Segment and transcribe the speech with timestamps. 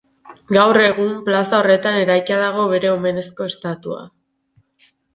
[0.55, 4.05] Gaur egun plaza horretan eraikia dago bere omenezko estatua.